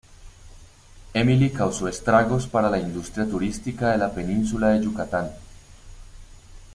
[1.13, 5.29] Emily causó estragos para la industria turística de la península de Yucatán.